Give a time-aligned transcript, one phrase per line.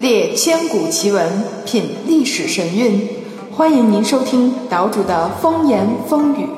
[0.00, 1.30] 列千古奇闻，
[1.66, 3.06] 品历史神韵。
[3.52, 6.48] 欢迎您收听岛主的风言风语。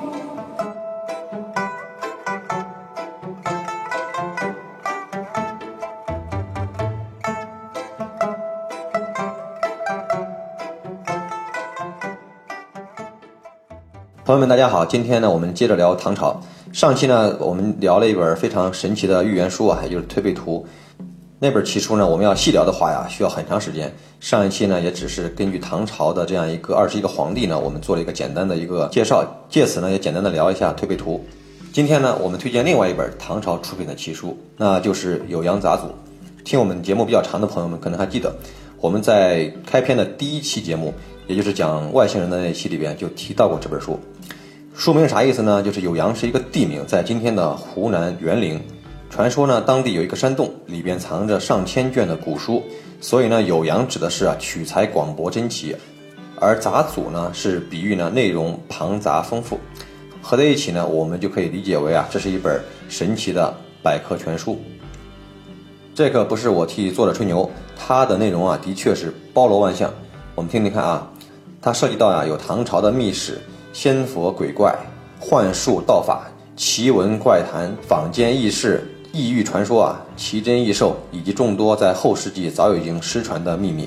[14.24, 14.86] 朋友们，大家好！
[14.86, 16.40] 今天呢，我们接着聊唐朝。
[16.72, 20.64] 上期呢，我们聊了一本非常神奇的预言书啊，也就是《推背图》。
[21.42, 23.92] 那本奇书呢，我们要细聊的话呀，需要很长时间。
[24.20, 31.20] 上一期呢，也只是根据唐朝的这样一个二十一个皇帝呢，我们做了一个简单的一个介绍，借此呢，也简单的聊一下《推背图》。
[31.72, 35.80] 今天呢，我们推荐另外一本唐朝出品的奇书，那就是《酉阳杂俎》。
[36.44, 38.32] 听我们节目比较长的朋友们可能还记得，
[38.80, 40.94] 我们在开篇的第一期节目，
[41.26, 43.98] 也就是讲外星人的那期里边就提到过这本书。
[44.76, 45.60] 书名啥意思呢？
[45.60, 48.62] 就是酉阳是一个地名，在今天的湖南沅陵。
[49.12, 52.62] 传说呢，当地有一个山洞，里边藏着上千卷的古书，
[52.98, 55.76] 所以呢，酉阳指的是啊取材广博珍奇，
[56.40, 59.60] 而杂俎呢是比喻呢内容庞杂丰富，
[60.22, 64.58] 合在一起呢，我们就可以理解为啊这是一本神奇的百科全书。
[65.94, 69.92] 这个不是我替作者吹牛，它的内容啊的确是包罗万象。
[70.34, 71.06] 我们听听看啊，
[71.60, 73.38] 它涉及到啊有唐朝的秘史、
[73.74, 74.74] 仙佛鬼怪、
[75.20, 78.88] 幻术道法、奇闻怪谈、坊间轶事。
[79.12, 83.86] 异域传说啊，奇珍异兽以及众多在后世纪早已经失传的秘密，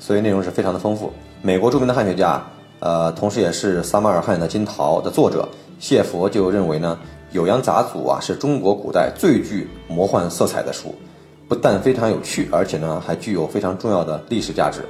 [0.00, 1.12] 所以内容是非常的丰富。
[1.42, 2.42] 美国著名的汉学家，
[2.80, 5.46] 呃，同时也是撒马尔汗的《金桃》的作者
[5.78, 6.98] 谢佛就认为呢，
[7.38, 10.94] 《酉阳杂俎》啊是中国古代最具魔幻色彩的书，
[11.46, 14.80] 不但非常有趣，而且呢还具有非常重要的历史价值。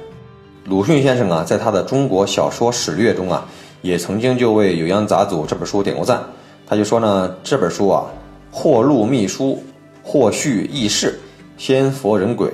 [0.63, 3.45] 鲁迅先生啊，在他的《中国小说史略》中啊，
[3.81, 6.23] 也曾经就为《酉阳杂俎》这本书点过赞，
[6.65, 8.05] 他就说呢，这本书啊，
[8.49, 9.61] 获录秘书。
[10.03, 11.17] 或叙异事，
[11.57, 12.51] 仙佛人鬼，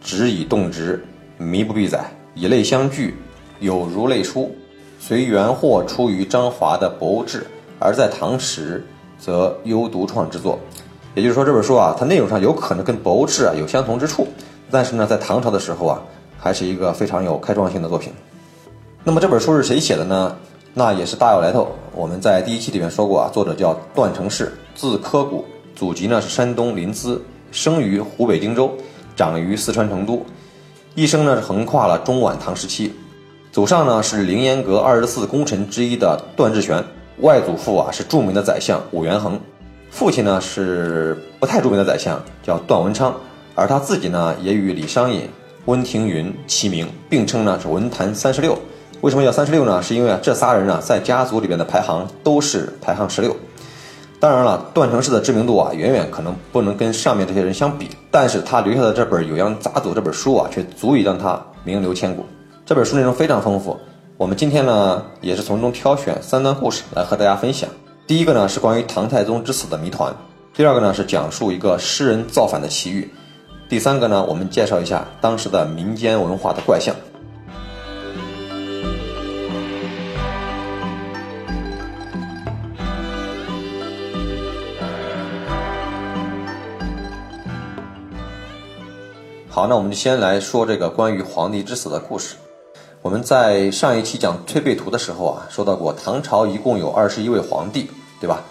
[0.00, 1.04] 直以动直，
[1.36, 2.04] 迷不必载，
[2.34, 3.14] 以类相聚，
[3.60, 4.54] 有如类书。
[5.00, 7.44] 随原或出于张华的博物志，
[7.80, 8.86] 而在唐时
[9.18, 10.56] 则优独创之作。
[11.16, 14.28] 也就是说，这本书啊，它内容上有可能跟博物志啊有相同之处，
[14.70, 16.00] 但是呢，在唐朝的时候啊，
[16.38, 18.12] 还是一个非常有开创性的作品。
[19.02, 20.36] 那么这本书是谁写的呢？
[20.72, 21.68] 那也是大有来头。
[21.94, 25.44] 我们在第一期里面说过啊，作者叫段成式，字科古。
[25.82, 27.18] 祖籍呢是山东临淄，
[27.50, 28.72] 生于湖北荆州，
[29.16, 30.24] 长于四川成都，
[30.94, 32.92] 一生呢是横跨了中晚唐时期。
[33.50, 36.84] 祖上呢是凌烟阁二十四功臣之一的段志玄，
[37.18, 39.40] 外祖父啊是著名的宰相武元衡，
[39.90, 43.12] 父亲呢是不太著名的宰相叫段文昌，
[43.56, 45.28] 而他自己呢也与李商隐、
[45.64, 48.56] 温庭筠齐名，并称呢是文坛三十六。
[49.00, 49.82] 为什么叫三十六呢？
[49.82, 53.36] 是因为啊这仨人啊在家族里边的排行都是排行十六。
[54.22, 62.24] 当然了，段成式的知名度啊，远远可能不能跟上面这些人相比，但是他留下的这本《酉阳杂俎》这本书啊，却足以让他名留千古。
[62.64, 63.76] 这本书内容非常丰富，
[64.16, 67.68] 我们今天呢，也是从中挑选三段故事来和大家分享。
[68.06, 70.12] 第一个呢，是关于唐太宗之死的谜团；
[70.54, 73.02] 第二个呢，是讲述一个诗人造反的奇遇；
[73.68, 76.94] 第三个呢，我们介绍一下当时的民间文化的怪象。
[89.54, 92.36] 好，那我们就先来说这个关于皇帝之死的故事。
[93.02, 98.42] 我们在上一期讲推背图的时候啊，说到过唐朝一共有二十一位皇帝，对吧？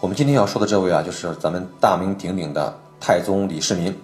[0.00, 3.96] 我们今天要说的这位啊，就是咱们大名鼎鼎的太宗李世民。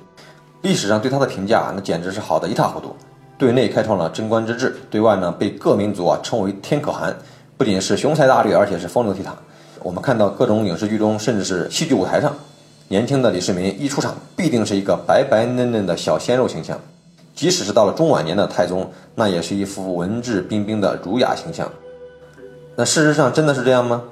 [0.63, 2.97] 历史上对他的评价，那简直是好的一塌糊涂。
[3.37, 7.15] 对内开创了贞观之治，对外呢被各民族啊称为天可汗，
[7.59, 9.27] 不仅是雄才大略，而且是风流倜傥。
[9.83, 12.35] 我们看到各种影视剧中，甚至是戏剧舞台上。
[12.89, 16.77] 年轻的李世民一出场，必定是一个白白嫩嫩的小鲜肉形象；
[17.35, 21.69] 即使是到了中晚年的太宗，那也是一副文质彬彬的儒雅形象。
[22.77, 24.03] 那事实上真的是这样吗？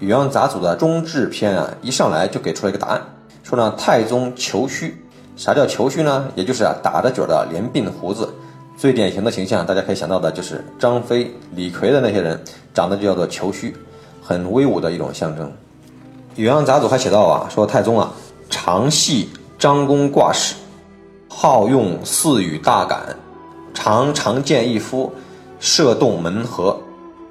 [0.04, 3.00] 《酉阳杂俎》的中志篇啊，一上来就给出了一个答案，
[3.42, 4.96] 说呢太宗虬须。
[5.36, 6.28] 啥叫虬须呢？
[6.36, 8.28] 也就是啊打着卷的连鬓胡子。
[8.76, 12.40] 最典型的形象，大家可以想到的就是张飞、李逵的那些人，
[12.72, 13.74] 长得就叫做虬须，
[14.22, 15.46] 很威武的一种象征。
[16.36, 18.10] 《酉阳杂俎》还写到啊，说太宗啊，
[18.50, 20.56] 常系张弓挂矢，
[21.28, 23.16] 好用似语大杆，
[23.72, 25.12] 常常见一夫，
[25.60, 26.76] 射动门河。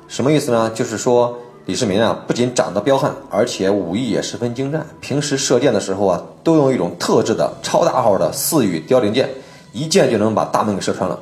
[0.07, 0.71] 什么意思呢？
[0.73, 4.85] 就是说李世民啊，不仅长得彪悍，而且武艺也十分精湛。
[5.01, 9.29] 平时射箭的时候啊，都用一种特制的超大号的四羽凋零箭，
[9.73, 11.19] 一箭就能把大门给射穿了。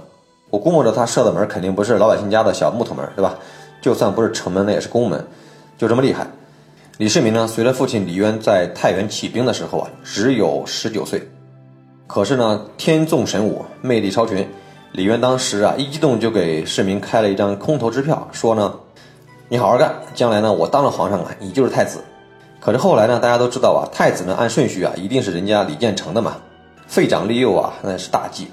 [0.51, 3.33] 我估摸着他射的门肯定不是老百姓家的小木头门，对吧？
[3.81, 5.25] 就算不是城门，那也是宫门，
[5.79, 6.27] 就这么厉害。
[6.97, 11.27] 李世民呢，随着父亲李渊在太原起兵的时候啊，只有十九岁。
[12.05, 14.47] 可是呢，天纵神武，魅力超群，
[14.91, 18.73] 李渊当时啊一激动就给世民开了一张空头支票，说呢，
[19.49, 21.99] 你好好干，将来呢我当了皇上啊，你就是太子。
[22.59, 26.37] 可是后来呢，大家都知道啊，太子呢按顺序啊一定是人家李建成的嘛，
[26.85, 28.47] 废长立幼啊那是大忌。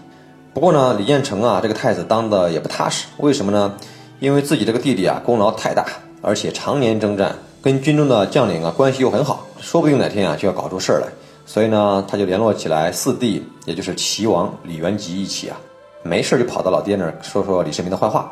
[0.54, 3.74] 不过呢，李建成啊这个太子当的也不踏实，为什么呢？
[4.20, 5.84] 因为自己这个弟弟啊功劳太大，
[6.22, 11.08] 而且常年征战，跟军中的将领啊关系又很好，说不定哪天啊就要搞出事儿来。
[11.44, 15.56] 所以呢，他就联络起来四弟，也就是齐王李元吉一起啊，
[16.02, 18.30] 没事就跑到老爹那儿说说李世民的坏话。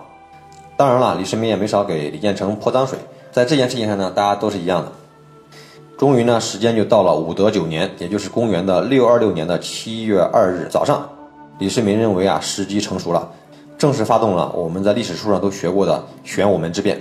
[0.76, 2.98] 当然了，李世民也没少给李建成泼脏水。
[3.32, 4.92] 在这件事情上呢，大家都是一样的。
[5.98, 11.08] 终于呢，时间就到了武德九年，也就是公元的六二六年的七月二日早上，
[11.58, 13.26] 李世民认为啊，时机成熟了，
[13.78, 17.00] 正式发动了我们在历史书上都学过的玄武门之变。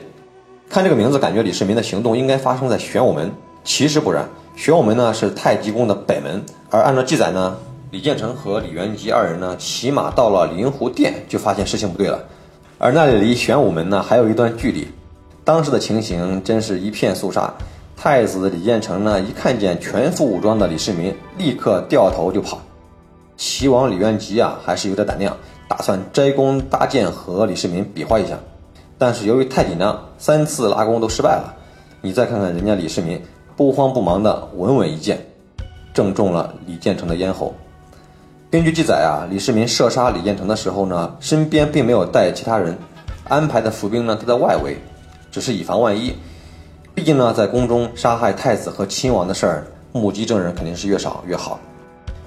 [0.75, 3.31] 看这个名字，感觉李世民的行动应该发生在玄武门，
[3.63, 4.27] 其实不然。
[4.57, 7.55] 玄武门呢是太极宫的北门，而按照记载呢，
[7.91, 12.21] 李建成和李元吉二人呢骑马到了灵湖殿，就发现事情不对了。
[12.77, 14.85] 而那里离玄武门呢还有一段距离，
[15.45, 17.53] 当时的情形真是一片肃杀。
[17.95, 22.59] 太子李建成呢一看见全副武装的李世民，立刻掉头就跑。
[23.37, 25.37] 齐王李元吉啊还是有点胆量，
[25.69, 28.37] 打算摘弓搭箭和李世民比划一下，
[28.97, 31.53] 但是由于太紧张，三次拉弓都失败了。
[32.01, 33.21] 你再看看人家李世民。
[33.57, 35.17] 不慌不忙的稳稳一箭，
[35.93, 37.53] 正中了李建成的咽喉。
[38.51, 42.77] 根据记载啊，李世民射杀李建成的时候呢，身边并没有带其他人，
[43.29, 44.75] 安排的伏兵呢都在外围，
[45.31, 46.13] 只是以防万一。
[46.93, 51.57] 毕竟呢，在宫中杀害太子和亲王的事儿，目击证人肯定是越少越好。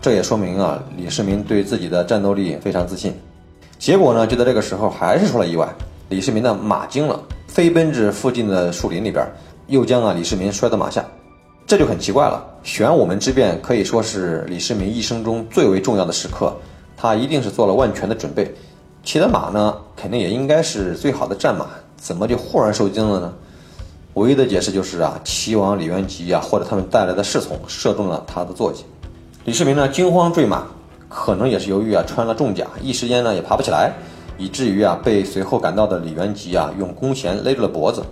[0.00, 3.12] 这也说明啊，李世民对自己的战斗力非常自信。
[3.78, 5.68] 结果呢，就在这个时候，还是出了意外，
[6.08, 9.26] 李世民的马惊了，飞奔至附近的树林里边，
[9.66, 11.04] 又将啊李世民摔到马下。
[11.66, 12.42] 这就很奇怪了。
[12.62, 16.56] 玄武门之变可以说是李世民一生中最为重要的时刻，
[16.96, 18.54] 他一定是做了万全的准备。
[19.04, 21.66] 骑的马呢，肯定也应该是最好的战马，
[21.96, 23.32] 怎么就忽然受惊了呢？
[24.14, 28.84] 唯一的解释就是啊，齐王李元吉啊，或者他们带来的侍从射中了他的坐骑。
[29.44, 30.64] 李世民呢，惊慌坠马，
[31.10, 33.92] 可能也是由于啊穿了重甲，一时间呢也爬不起来，
[34.38, 38.02] 以至于啊被随后赶到的李元吉啊用弓弦勒住了脖子。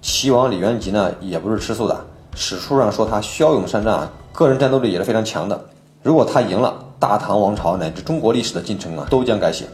[0.00, 1.96] 齐王李元吉呢，也不是吃素的。
[2.34, 5.60] 史书上说他骁勇善战啊，个人战斗力也是非常强的。
[6.02, 9.66] 如果他赢了，大唐王朝乃至中国历史的进程啊，都将改写。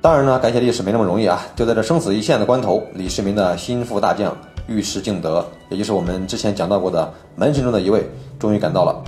[0.00, 1.44] 当然呢，改写历史没那么容易啊！
[1.56, 4.36] 就在这生死一线的关头，李世民的心腹大将
[4.68, 9.02] 尉迟敬德，也就是我们之前讲到过的门神中的一位，终于赶到了。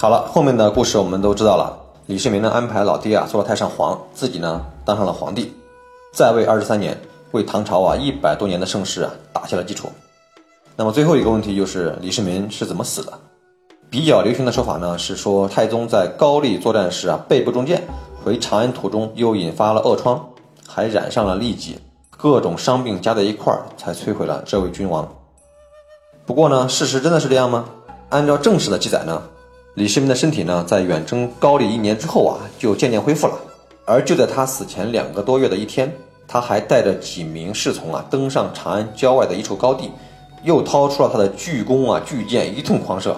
[0.00, 1.76] 好了，后面的故事我们都知道了。
[2.06, 5.52] 李世民呢安排老爹啊做了太上皇，自己呢当上了皇帝，
[6.14, 6.96] 在位二十三年，
[7.32, 9.90] 为唐朝啊一百多年的盛世啊打下了基础。
[10.76, 13.12] 那么最后一个问题就是李世民是怎么死的？
[13.90, 17.82] 比较流行的说法呢是说太宗在高丽作战时啊背部中箭，
[18.22, 20.24] 回长安途中又引发了恶疮，
[20.64, 21.76] 还染上了痢疾，
[22.16, 25.08] 各种伤病加在一块儿才摧毁了这位君王。
[26.24, 27.64] 不过呢，事实真的是这样吗？
[28.10, 29.20] 按照正史的记载呢？
[29.78, 33.34] 李世民的身体呢，在远征高丽一年之后啊，就渐渐恢复了。
[33.84, 35.88] 而就在他死前两个多月的一天，
[36.26, 39.92] 他还带着几名侍从啊，登上长安郊外的一处高地，
[40.42, 43.16] 又掏出了他的巨弓啊、巨箭，一通狂射。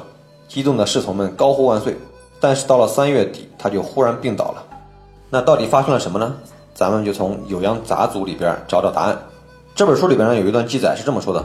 [0.49, 1.97] 激动的侍从们高呼万岁。
[2.39, 4.63] 但是到了三月底，他就忽然病倒了。
[5.31, 6.37] 那到底发生了什么呢？
[6.75, 9.19] 咱们就从《酉阳杂族里边找找答案。
[9.75, 11.43] 这本书里边呢，有一段记载是这么说的：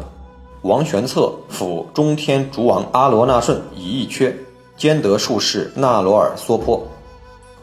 [0.64, 4.36] 王玄策辅中天竺王阿罗那顺以一缺。
[4.77, 6.86] 兼得术士纳罗尔娑婆，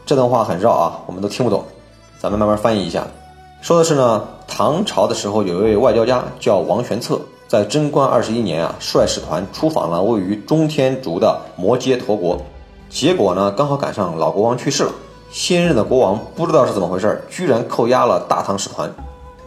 [0.07, 1.63] 这段话很绕啊，我们都听不懂，
[2.19, 3.07] 咱们慢慢翻译一下。
[3.61, 12.41] 说的是呢，唐朝的时候有一位外交家叫王玄策，在贞观二十一年啊，率使团出访了位于中天竺的摩揭陀国，
[12.89, 14.93] 结果呢，刚好赶上老国王去世了，
[15.31, 18.91] 新任的国王不知道是怎么回事，居然扣押了大唐使团。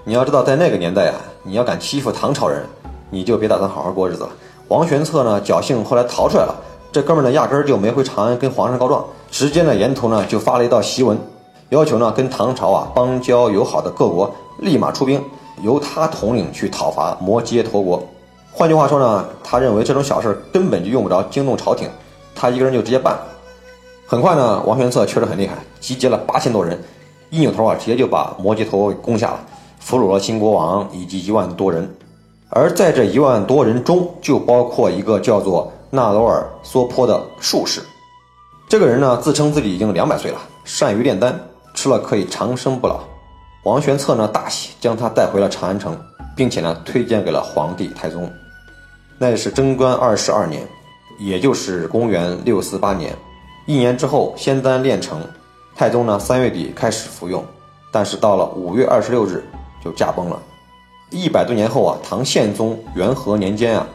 [0.04, 2.64] 你要知道，在那个年代啊，你要敢欺负唐朝人，
[3.10, 4.30] 你就别打算好好过日子了。
[4.68, 6.56] 王玄策呢，侥幸后来逃出来了。
[6.96, 11.20] 这哥们呢，压根儿就没回长安跟皇上告状，直接呢沿途呢就发了一道檄文，
[11.68, 15.22] 要求呢跟唐朝啊邦交友好的各国立马出兵，
[15.62, 18.02] 由他统领去讨伐摩揭陀国。
[18.50, 21.90] 换句话说呢，他认为这种小事根本就用不着惊动朝廷，
[22.34, 23.20] 他一个人就直接办。
[24.08, 26.82] 很快呢，王玄策确实很厉害，集结了八千多人，
[27.30, 29.40] 一扭头啊，直接就把摩揭陀给攻下了，
[29.82, 31.94] 俘虏了新国王以及一万多人。
[32.48, 35.70] 而在这一万多人中，就包括一个叫做。
[35.96, 37.82] 纳罗尔娑坡的术士，
[38.68, 41.40] 这个人呢，自称自己已经两百岁了，善于炼丹，
[41.74, 43.00] 吃了可以长生不老。
[43.64, 45.98] 王玄策呢大喜，将他带回了长安城，
[46.36, 48.30] 并且呢推荐给了皇帝太宗。
[49.18, 50.68] 那是贞观二十二年，
[51.18, 53.16] 也就是公元六四八年。
[53.66, 55.22] 一年之后，仙丹炼成，
[55.76, 57.44] 太宗呢三月底开始服用，
[57.92, 59.44] 但是到了五月二十六日
[59.84, 60.38] 就驾崩了。
[61.10, 63.88] 一百多年后啊，唐宪宗元和年间啊，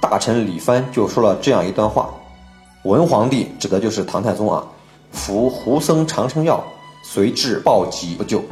[0.00, 2.10] 大臣李藩就说了这样一段话。
[2.84, 4.64] 文皇帝指的就是唐太宗啊，
[5.10, 6.62] 服胡僧长生药，
[7.02, 8.42] 随至暴疾不救。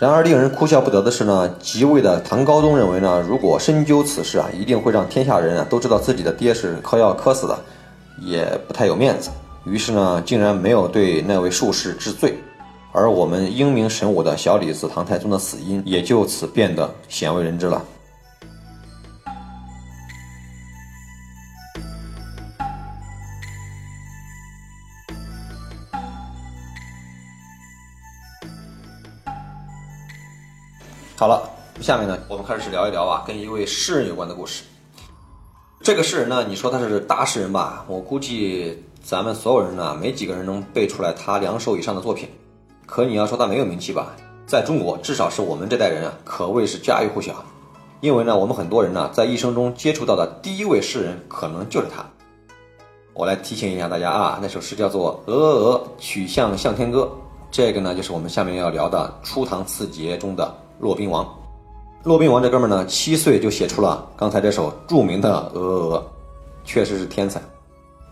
[0.00, 7.56] 然而令人哭笑不得的是呢，即位的唐高宗认为呢，如果深究此事啊，一定会让天下人啊都知道自己的爹是嗑药嗑死的，
[8.20, 9.30] 也不太有面子。
[9.64, 12.36] 于是呢，竟然没有对那位术士治罪，
[12.92, 17.82] 而我们英明神武的小李子唐太宗的死因也就此变得鲜为人知了。
[31.24, 31.42] 好了，
[31.80, 34.62] 下面呢，我们开始聊一聊啊，跟一位诗人有关的故事。
[35.80, 37.82] 这个诗人呢，你说他是大诗人吧？
[37.88, 42.28] 我估计咱们所有人呢，没几个人能背出来他两首以上的作品。
[42.84, 44.14] 可你要说他没有名气吧，
[44.46, 47.42] 在中国，至少是我们这代人啊，可谓是家喻户晓。
[48.02, 52.04] 因为呢，我们很多人呢，在一生中接触到的第一位诗人，可能就是他。
[53.14, 57.00] 我来提醒一下大家啊，那首诗叫做《鹅鹅鹅，曲项向天歌》，
[57.54, 60.52] 这个呢，就是我们下面要聊的初唐四杰中的。
[60.80, 61.24] 骆宾王，
[62.02, 65.98] 骆宾王这哥们儿呢，七岁就写出了刚才这首著名的《鹅鹅鹅》，
[66.64, 67.40] 确实是天才。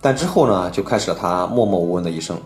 [0.00, 2.38] 但之后呢，就开始了他默默无闻的一生。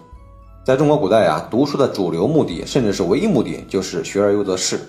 [0.64, 4.80] 在中国古代啊，读书的主流目的，甚至是唯一目的，就是学而优则仕。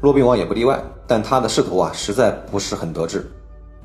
[0.00, 0.82] 骆宾王也不例外。
[1.06, 3.24] 但他的仕途啊，实在不是很得志。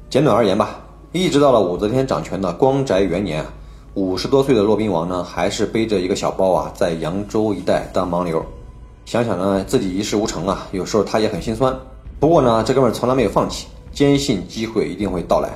[0.10, 0.79] 简短而言吧，
[1.12, 3.46] 一直到了武则天掌权的光宅元年，
[3.98, 8.46] 五十多岁的骆宾王呢，还是背着一个小包啊，在扬州一带当盲流。
[9.06, 11.75] 想想呢，自己一事无成啊，有时候他也很心酸。
[12.20, 15.50] 不过呢，这哥们从来没有放弃，坚信机会一定会到来。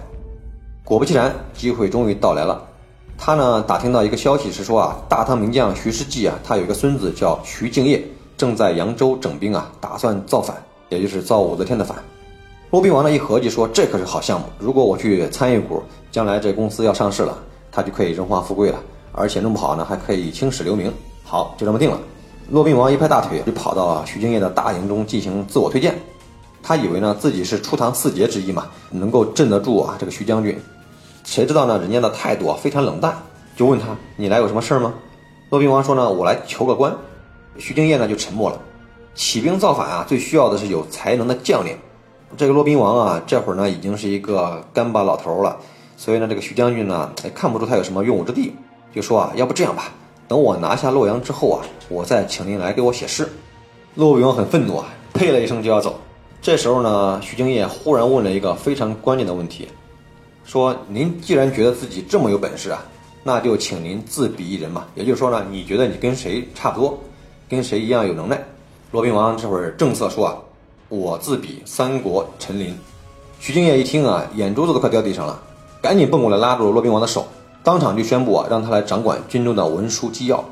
[0.84, 2.68] 果不其然，机会终于到来了。
[3.16, 8.04] 他呢，打听到一个消息是说啊，大唐名将徐世绩啊，他有一个孙子叫徐敬业，
[8.38, 10.58] 正在扬州整兵啊，打算造反，
[10.90, 11.96] 也就是造武则天的反。
[12.72, 17.38] 骆宾王呢一合计说，这可是好项目，如果我去参与股，将来这公司要上市了，
[17.72, 18.80] 他就可以荣华富贵了，
[19.14, 20.92] 而且弄不好呢，还可以青史留名。
[21.24, 21.98] 好，就这么定了。
[22.50, 25.98] 骆宾王一拍大腿，就跑到徐敬业的大营中进行自我推荐。
[26.62, 30.60] 他以为呢自己是初唐四杰之一嘛，能够镇得住啊这个徐将军。
[31.24, 33.16] 谁知道呢，人家的态度啊非常冷淡，
[33.56, 33.88] 就问他
[34.18, 34.94] ：“你来有什么事儿吗？”
[35.50, 36.94] 骆宾王说呢：“我来求个官。”
[37.58, 38.60] 徐敬业呢就沉默了。
[39.14, 41.76] 起兵造反啊，最需要的是有才能的将领。
[42.38, 45.58] 这个骆宾王啊，这会儿呢已经是一个干巴老头了，
[46.02, 48.56] 所以呢这个徐将军呢，也看不出他有什么用武之地，
[48.92, 49.94] 就说啊：“要不这样吧。”
[50.28, 53.30] 等我拿下洛阳之后啊，我再请您来给我写诗。
[53.94, 56.00] 骆宾王很愤怒啊，呸了一声就要走。
[56.42, 59.68] 这时候呢，徐敬业忽然问了一个非常关键的问题，
[60.44, 62.84] 说：“您既然觉得自己这么有本事啊，
[63.22, 64.88] 那就请您自比一人嘛。
[64.96, 67.00] 也就是说呢，你觉得你跟谁差不多，
[67.48, 68.44] 跟谁一样有能耐？”
[68.90, 70.36] 骆宾王这会儿正色说：“啊，
[70.90, 72.76] 我自比三国陈琳。”
[73.40, 75.40] 徐敬业一听啊，眼珠子都快掉地上了，
[75.82, 77.26] 赶紧蹦过来拉住了骆宾王的手。
[77.64, 80.44] 当场就宣布啊，让他来掌管军中的文书机要。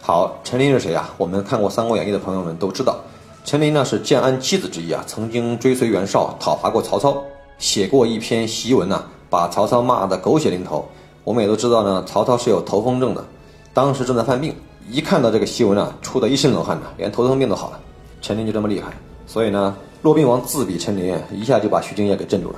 [0.00, 1.10] 好，陈琳是谁啊？
[1.16, 2.96] 我们看过《三国演义》的朋友们都知道，
[3.44, 7.22] 陈琳呢是建安七子之一啊，曾经追随袁绍讨伐过曹操，
[7.58, 10.86] 写过一篇檄文呐，把曹操骂得狗血淋头。
[11.22, 13.24] 我们也都知道呢，曹操是有头风症的，
[13.72, 14.54] 当时正在犯病，
[14.90, 17.80] 一看到这个檄文啊，出的一身冷汗呐，连头疼病都好了。
[18.20, 18.92] 陈琳就这么厉害，
[19.26, 22.56] 所以呢，骆宾王自比陈琳，一下就把徐敬业给镇住了。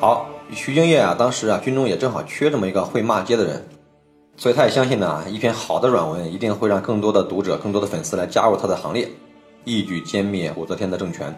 [0.00, 3.66] 好，徐敬业啊，当时啊，军中也正好缺这么一个会骂街的人，
[4.36, 9.10] 所以他也相信呢，一篇好的软文一定会让更多的读者、更多的粉丝来加入他的行列，
[9.64, 11.36] 一举歼灭武则天的政权。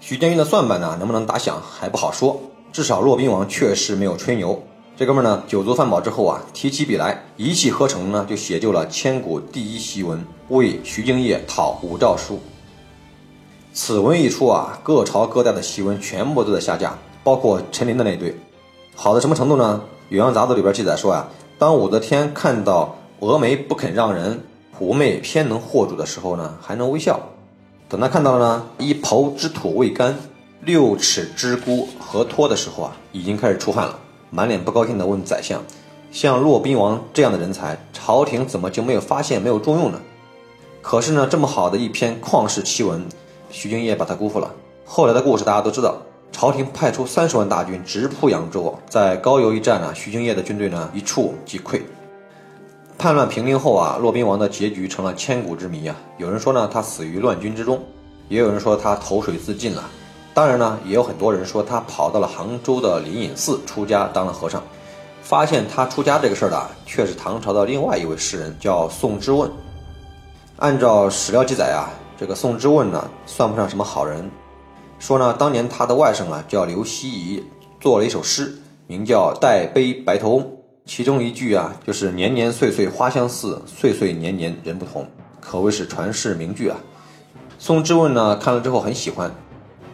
[0.00, 2.40] 徐将军的算盘呢，能不能打响还不好说，
[2.72, 4.60] 至少骆宾王确实没有吹牛。
[4.96, 12.40] 这哥们呢，酒足饭饱之后啊，提起笔来，一气呵成呢，就写就了千古第一檄文，为徐敬业讨武诏书。
[13.72, 16.98] 此文一出啊，各朝各代的檄文全部都在下架。
[17.24, 18.34] 包括陈琳的那一对，
[18.94, 19.82] 好到什么程度呢？
[20.14, 21.26] 《酉阳杂志》里边记载说呀，
[21.58, 24.40] 当武则天看到峨眉不肯让人，
[24.76, 27.14] 狐媚偏能惑主的时候呢，还能微笑；
[27.88, 30.16] 等他看到了呢，一抔之土未干，
[30.60, 33.98] 六尺之孤何托的时候啊，已经开始出汗了，
[34.30, 35.62] 满脸不高兴地问宰相
[36.10, 40.00] ：“像骆宾王这样的人才，朝廷怎么就没有发现、没有重用呢？
[40.82, 43.06] 可是呢，这么好的一篇旷世奇闻，
[43.50, 44.52] 徐敬业把他辜负了。
[44.84, 45.96] 后来的故事大家都知道，
[46.32, 51.82] 朝廷派出三十万大军直扑扬州，在高邮一战呢，徐敬业的军队呢一触即溃。
[52.98, 55.94] 叛乱平定后啊，骆宾王的结局成了千古之谜啊。
[56.18, 57.76] 有人说呢，他死于乱军之中；
[58.28, 59.84] 也有人说他投水自尽了。
[60.34, 64.62] 当然呢，也有很多人说他跑到了杭州的灵隐寺出家当了和尚。
[65.22, 69.48] 发现他出家这个事儿的，却是唐朝的另外一位诗人，叫宋之问。
[70.56, 74.30] 按照史料记载啊，这个宋之问呢，算不上什么好人。
[75.02, 77.42] 说呢，当年他的外甥啊，叫刘希夷，
[77.80, 78.56] 做了一首诗，
[78.86, 80.44] 名叫《代悲白头翁》，
[80.86, 85.04] 其中一句啊，就是“年年岁岁花相似，岁岁年年人不同”，
[85.42, 86.76] 可谓是传世名句啊。
[87.58, 89.28] 宋之问呢，看了之后很喜欢，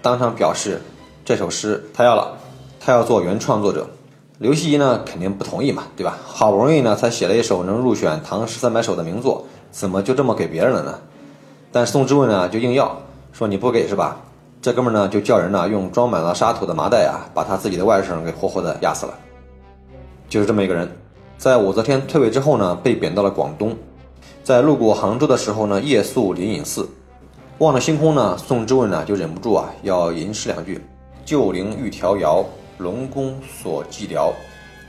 [0.03, 0.83] 当场表示
[1.25, 2.37] 这首诗他要了，
[2.79, 3.88] 他要做原创作者。
[4.37, 6.19] 刘希夷呢，肯定不同意嘛，对吧？
[6.23, 10.99] 好不容易呢，才写了一首能入选唐诗三百首的名作，怎么就这么给别人了呢？
[11.73, 13.00] 但宋之问呢，就硬要
[13.33, 14.21] 说你不给是吧？
[14.61, 19.15] 这哥们呢，就叫人呢用装满了沙土的麻袋啊，把他自己的外甥给活活的压死了。
[20.29, 20.91] 就是这么一个人，
[21.37, 23.77] 在武则天退位之后呢，被贬到了广东，
[24.43, 26.88] 在路过杭州的时候呢，夜宿灵隐寺，
[27.59, 30.81] 望着星空呢，宋之问呢就忍不住啊，要吟诗两句：
[31.25, 32.45] 旧陵玉迢遥。
[32.79, 34.31] 龙宫锁寂寥，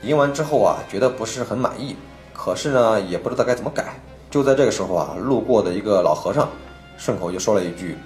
[0.00, 1.96] 吟完之后啊，觉得不是很满意，
[2.32, 4.00] 可是呢，也不知道该怎么改。
[4.30, 6.48] 就在这个时候啊，路过的一个老和尚，
[6.96, 7.98] 顺口就说了一句：“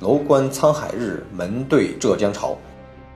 [0.00, 2.56] 楼观沧海日，门对浙江潮。”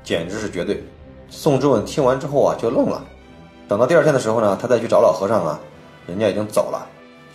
[0.03, 0.83] 简直是绝对。
[1.29, 3.05] 宋之问听完之后啊，就愣了。
[3.69, 5.61] 等到第二天的时候呢，他再去找老和尚啊，
[6.07, 6.87] 人家已经走了。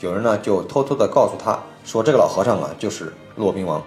[0.02, 3.82] 有人呢，就偷偷的告诉他说，这个老和尚啊，就是骆宾王。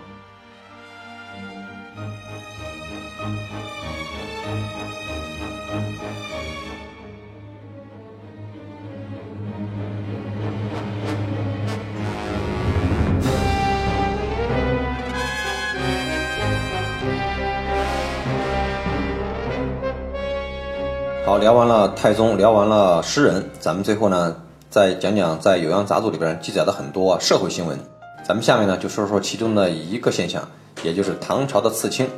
[21.28, 24.34] 好，聊完了太宗，聊完了诗人，咱们最后呢，
[24.70, 27.78] 再讲讲在《酉阳杂俎》里边记载的很多社会新闻。
[28.26, 30.42] 咱们下面呢，就说说其中的一个现象，
[30.82, 32.08] 也就是唐朝的刺青。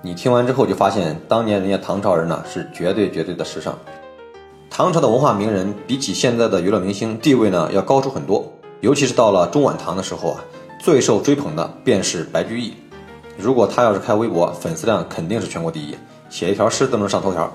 [0.00, 3.78] 你听完之后就发现，当年人家唐朝人呢是绝对绝对的时尚。
[4.70, 8.50] 唐朝的文化名人比起现在的娱乐明星地位呢要高出很多，
[8.80, 10.40] 尤其是到了中晚唐的时候啊，
[10.82, 12.72] 最受追捧的便是白居易。
[13.36, 15.94] 如果他要是开微博，粉丝量肯定是全国第一，
[16.30, 17.52] 写一条诗都能上头条。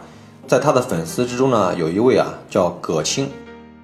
[0.48, 3.28] 在他的粉丝之中呢，有一位啊叫葛青，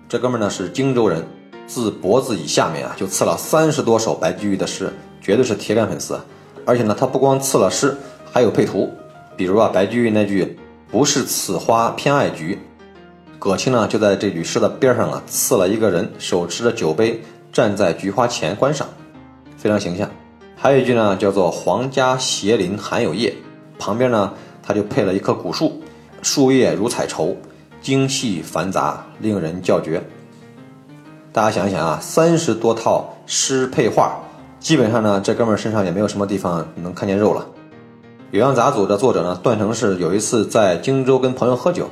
[0.07, 1.25] 这哥们呢是荆州人，
[1.65, 6.19] 自脖子以下面啊就刺了三十多首白居易的诗，绝对是铁杆粉丝。
[6.63, 7.97] 而且呢，他不光刺了诗，
[8.31, 8.87] 还有配图，
[9.35, 10.59] 比如啊白居易那句
[10.91, 12.59] “不是此花偏爱菊”，
[13.39, 17.19] 葛青呢就在这句诗的边上啊刺了一个人，手持着酒杯
[17.51, 18.87] 站在菊花前观赏，
[19.57, 20.07] 非常形象。
[20.55, 23.33] 还有一句呢叫做“皇家斜林含有叶”，
[23.79, 25.80] 旁边呢他就配了一棵古树。
[26.21, 27.35] 树叶如彩绸，
[27.81, 30.01] 精细繁杂，令人叫绝。
[31.33, 34.19] 大家想一想啊，三十多套诗配画，
[34.59, 37.47] 基本上呢，这哥们身上也没有什么地方能看见肉了。
[38.35, 41.89] 《酉阳杂组》的作者呢，段成式有一次在荆州跟朋友喝酒，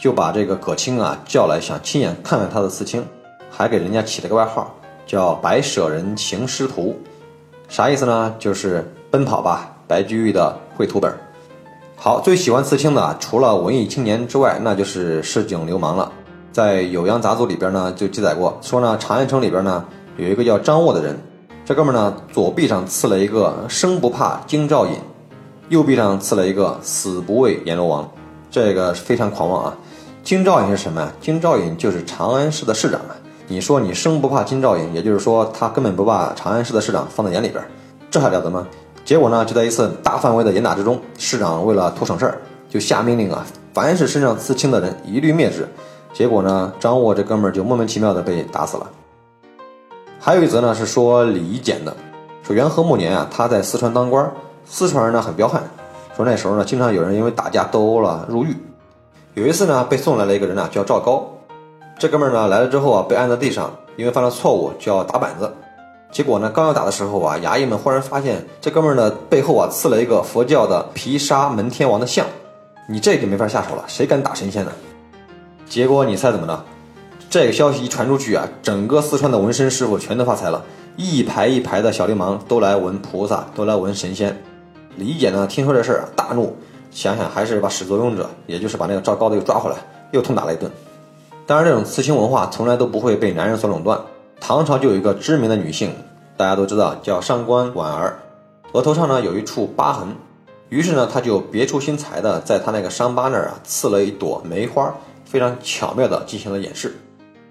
[0.00, 3.04] 就把这个葛青啊叫来，想亲眼看看他的刺青，
[3.50, 4.74] 还给人家起了个外号，
[5.06, 6.96] 叫“白舍人行诗图”，
[7.68, 8.34] 啥意思呢？
[8.38, 11.12] 就是奔跑吧，白居易的绘图本。
[12.02, 16.10] 好，最喜欢刺青的除了文艺青年之外，那就是市井流氓了。
[16.50, 19.84] 在《酉阳杂俎》里边呢，就记载过，说呢长安城里边呢
[20.16, 21.14] 有一个叫张沃的人，
[21.62, 24.92] 这哥们呢左臂上刺了一个“生不怕京兆尹”，
[25.68, 28.10] 右臂上刺了一个“死不畏阎罗王”，
[28.50, 29.76] 这个非常狂妄啊！
[30.24, 31.12] 京兆尹是什么呀？
[31.20, 33.12] 京兆尹就是长安市的市长啊！
[33.46, 37.62] 你说你生不怕京兆尹，也就是说他根本不把长安市的市长放在眼里边，
[38.10, 38.66] 这还了得吗？
[39.10, 43.44] 结果呢，就在一次大范围的严打之中，市长为了图省事儿，就下命令啊，
[43.74, 45.68] 凡是身上刺青的人一律灭之。
[46.12, 48.88] 结果呢，张沃这哥们儿就莫名其妙的被打死了。
[50.20, 51.92] 还有一则呢，是说李夷简的，
[52.44, 54.32] 说元和末年啊，他在四川当官，
[54.64, 55.60] 四川人呢很彪悍，
[56.16, 58.56] 说那时候呢，经常有人因为打架斗殴了入狱。
[59.34, 61.28] 有一次呢，被送来了一个人呢，叫赵高，
[61.98, 65.52] 这哥们儿呢来了之后啊，被按在地上，因为犯了错误就要打板子。
[66.12, 72.26] 结果呢，刚要打的时候啊，衙役们忽然发现这哥们儿的背后啊刺了一个佛教的毗沙门天王的像，
[72.88, 74.72] 你这就没法下手了，谁敢打神仙呢？
[75.68, 76.64] 结果你猜怎么着？
[77.30, 80.64] 这个消息一传出去啊，整个四川的纹身师傅全都发财了，
[80.96, 84.36] 一排一排的小流氓都来纹菩萨，都来纹神仙。
[84.96, 86.56] 李姐呢，听说这事儿，大怒，
[86.90, 89.76] 想想还是把始作俑者，也就是把那个赵高的又抓回来，
[90.10, 90.68] 又痛打了一顿。
[91.46, 93.96] 当然，这种刺青文化从来都不会被男人所垄断。
[94.40, 95.92] 唐朝就有一个知名的女性，
[96.36, 98.18] 大家都知道叫上官婉儿，
[98.72, 100.08] 额头上呢有一处疤痕，
[100.70, 104.92] 于是呢，她就别出心裁的在她那个伤疤那儿啊刺了一朵梅花，
[105.24, 106.96] 非常巧妙的进行了掩饰。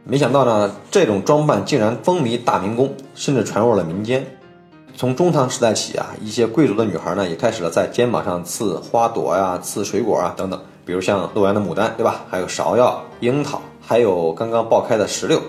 [0.03, 4.25] 没想到呢，这种装扮竟然风靡大明宫，甚至传入了民间。
[4.97, 12.25] 从中唐时代起啊，一些贵族的女孩呢，也开始了在肩膀上刺花朵呀、刺水果啊等等，比如像洛阳的牡丹，对吧？
[12.29, 15.39] 还有芍药、樱桃，还有刚刚爆开的石榴。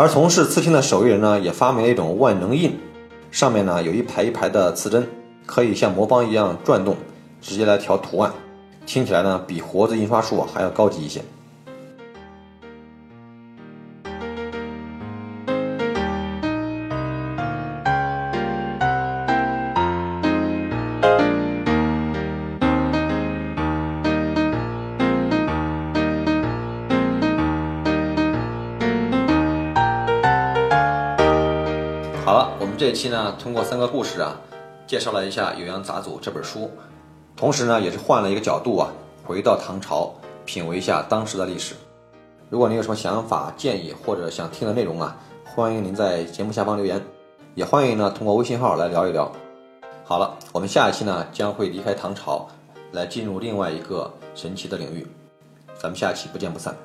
[0.00, 2.74] 而从事刺青的手艺人呢，也发明了一种万能印，
[3.30, 5.06] 上面呢有一排一排的刺针，
[5.44, 6.96] 可以像魔方一样转动，
[7.42, 8.32] 直接来调图案，
[8.86, 11.20] 听起来呢比活字印刷术啊还要高级一些。
[33.00, 34.36] 期呢，通过三个故事啊，
[34.86, 36.70] 介绍了一下《酉阳杂俎》这本书，
[37.34, 38.90] 同时呢，也是换了一个角度啊，
[39.24, 40.12] 回到唐朝，
[40.44, 41.74] 品味一下当时的历史。
[42.50, 47.02] 如果您有什么想法、建议或者想听的内容啊，欢迎您在节目下方留言，
[47.54, 49.32] 也欢迎呢通过微信号来聊一聊。
[50.04, 52.46] 好了，我们下一期呢将会离开唐朝，
[52.92, 55.06] 来进入另外一个神奇的领域，
[55.80, 56.76] 咱们下期不见不散。